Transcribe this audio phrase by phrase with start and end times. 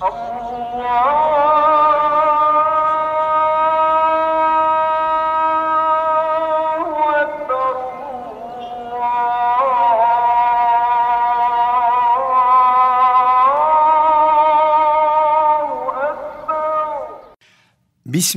[0.00, 0.12] بسم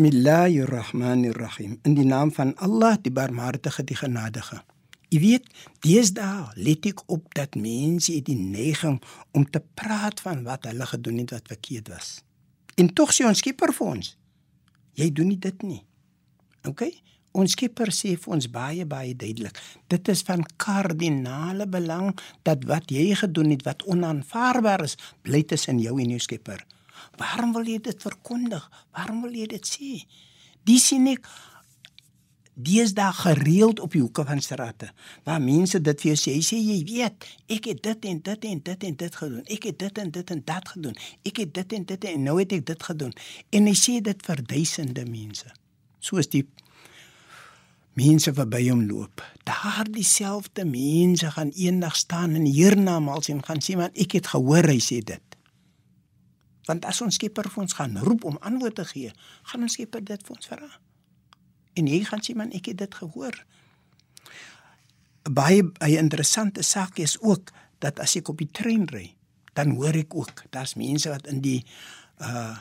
[0.05, 4.72] الله الرحمن الرحيم اندي نام فان الله دبار مارتخ دي خنادخه
[5.13, 5.49] Jy weet,
[5.85, 8.95] deesdae let ek op dat mense het die neiging
[9.37, 12.15] om te praat van wat hulle gedoen het wat verkeerd was.
[12.81, 14.07] En tog sê ons Skepper vir ons,
[14.97, 15.83] jy doen nie dit nie.
[16.65, 16.87] OK?
[17.37, 19.61] Ons Skepper sê vir ons baie baie duidelik,
[19.93, 22.09] dit is van kardinale belang
[22.41, 26.65] dat wat jy gedoen het wat onaanvaarbaar is, bly tussen jou en jou Skepper.
[27.21, 28.65] Waarom wil jy dit verkondig?
[28.97, 29.95] Waarom wil jy dit sê?
[30.65, 31.29] Dis sien ek
[32.53, 34.91] deesdae gereeld op die hoeke van strate
[35.25, 38.45] waar mense dit vir jou sê, jy sê jy weet, ek het dit en dit
[38.49, 39.45] en dit en dit gedoen.
[39.55, 40.97] Ek het dit en dit en dat gedoen.
[41.25, 43.13] Ek het dit en dit en nou het ek dit gedoen.
[43.51, 45.49] En hy sê dit vir duisende mense.
[46.03, 46.45] Soos die
[47.97, 49.23] mense verby hom loop.
[49.47, 54.69] Daardie selfde mense gaan eendag staan in hiernamaals en gaan sê man, ek het gehoor
[54.69, 55.37] hy sê dit.
[56.67, 59.13] Want as ons Skepper vir ons gaan roep om antwoord te gee,
[59.51, 60.69] gaan ons Skepper dit vir ons vra.
[61.73, 63.37] En jy gaan sê man, ek het dit gehoor.
[65.23, 69.13] Baie baie interessante saak is ook dat as ek op die trein ry,
[69.57, 71.61] dan hoor ek ook daar's mense wat in die
[72.21, 72.59] uh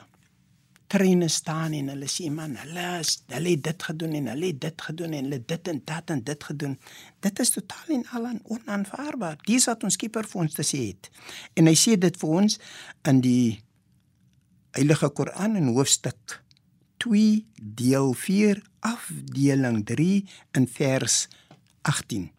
[0.92, 4.58] treine staan en hulle sê man, hulle is, hulle het dit gedoen en hulle het
[4.60, 6.74] dit gedoen en hulle dit en dat en dit gedoen.
[7.24, 9.38] Dit is totaal en al onaanvaarbaar.
[9.46, 11.08] Dis wat ons Skepper vir ons te sê het.
[11.56, 12.58] En hy sê dit vir ons
[13.08, 13.62] in die
[14.77, 16.41] Heilige Koran in hoofstuk
[17.03, 21.28] 2 deel 4 afdeling 3 in vers
[21.83, 22.31] 18.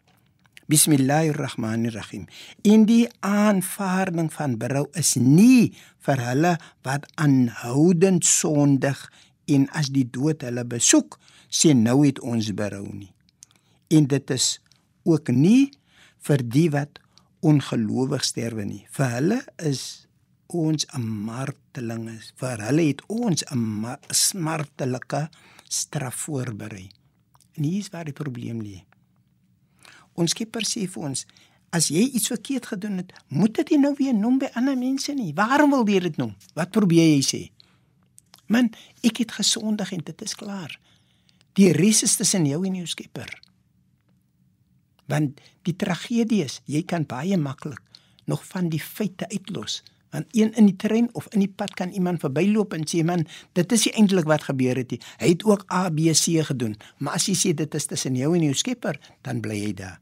[0.66, 2.24] Bismillahirrahmanirrahim.
[2.64, 5.74] In die aanvaarding van berou is nie
[6.06, 6.54] vir hulle
[6.86, 9.02] wat aanhoudend sondig
[9.52, 11.18] en as die dood hulle besoek,
[11.52, 13.12] sê nou het ons berou nie.
[13.92, 14.48] En dit is
[15.04, 15.74] ook nie
[16.24, 17.02] vir die wat
[17.44, 18.86] ongelowig sterwe nie.
[18.88, 20.08] Vir hulle is
[20.54, 22.32] ons 'n marteling is.
[22.36, 25.28] Vir hulle het ons 'n smartelike
[25.68, 26.88] straf voorberei.
[27.54, 28.84] En hier is waar die probleem lê.
[30.14, 31.26] Ons Skepper sê vir ons,
[31.70, 35.12] as jy iets verkeerd gedoen het, moet dit nie nou weer noem by ander mense
[35.12, 35.32] nie.
[35.34, 36.34] Waarom wil jy dit noem?
[36.54, 37.50] Wat probeer jy sê?
[38.46, 38.70] Man,
[39.02, 40.78] ek het gesondig en dit is klaar.
[41.52, 43.30] Die res is tussen jou en jou Skepper.
[45.06, 47.80] Want die tragedie is, jy kan baie maklik
[48.26, 49.82] nog van die feite uitlos.
[50.14, 53.26] Want een in die trein of in die pad kan iemand verbyloop en sê man,
[53.58, 55.00] dit is eintlik wat gebeur het nie.
[55.18, 56.76] Hy het ook A B C gedoen.
[57.02, 59.98] Maar as jy sê dit is tussen jou en jou Skepper, dan bly hy daar.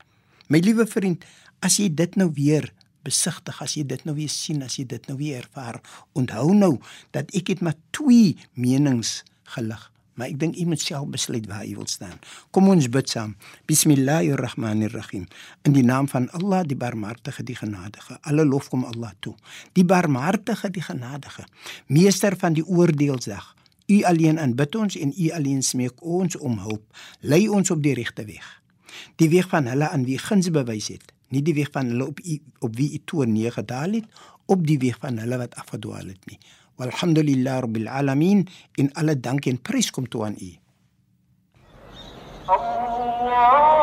[0.53, 1.25] My liewe vriend,
[1.65, 2.69] as jy dit nou weer
[3.03, 5.81] besigtig, as jy dit nou weer sien, as jy dit nou weer ervaar,
[6.13, 6.77] onthou nou
[7.11, 9.23] dat ek het maar twee menings
[9.57, 9.92] gelig.
[10.15, 12.19] Maar ek dink u moet self besluit waar u wil staan.
[12.51, 13.37] Kom ons bid saam.
[13.71, 15.27] Bismillahirrahmanirrahim.
[15.63, 18.19] In die naam van Allah, die Barmhartige, die Genadige.
[18.21, 19.35] Alle lof kom Allah toe.
[19.73, 21.47] Die Barmhartige, die Genadige.
[21.87, 23.55] Meester van die oordeelsdag.
[23.87, 26.85] U alleen aanbid ons en u alleen smeek ons om hulp.
[27.21, 28.63] Lei ons op die regte weg.
[29.17, 32.21] Die weg van hulle aan wie guns bewys het, nie die weg van hulle op
[32.21, 36.27] u, op wie u toorn neergedaal het, op die weg van hulle wat afgedwaal het
[36.29, 36.39] nie.
[36.79, 38.45] Walhamdulillah rabbil alamin
[38.79, 40.51] en alle dank en prys kom toe aan U.
[42.49, 43.82] Allah